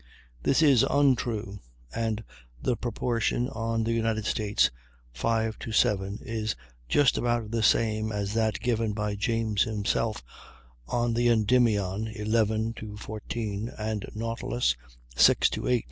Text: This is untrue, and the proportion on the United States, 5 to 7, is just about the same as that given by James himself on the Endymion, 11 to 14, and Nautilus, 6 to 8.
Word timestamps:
This 0.41 0.63
is 0.63 0.81
untrue, 0.81 1.59
and 1.93 2.23
the 2.59 2.75
proportion 2.75 3.47
on 3.49 3.83
the 3.83 3.93
United 3.93 4.25
States, 4.25 4.71
5 5.13 5.59
to 5.59 5.71
7, 5.71 6.17
is 6.23 6.55
just 6.89 7.19
about 7.19 7.51
the 7.51 7.61
same 7.61 8.11
as 8.11 8.33
that 8.33 8.59
given 8.61 8.93
by 8.93 9.13
James 9.13 9.61
himself 9.61 10.23
on 10.87 11.13
the 11.13 11.27
Endymion, 11.27 12.07
11 12.07 12.73
to 12.77 12.97
14, 12.97 13.71
and 13.77 14.07
Nautilus, 14.15 14.75
6 15.15 15.51
to 15.51 15.67
8. 15.67 15.79